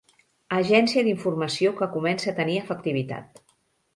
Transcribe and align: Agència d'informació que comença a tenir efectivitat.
Agència 0.59 1.03
d'informació 1.07 1.73
que 1.81 1.89
comença 1.97 2.31
a 2.31 2.35
tenir 2.39 2.57
efectivitat. 2.63 3.41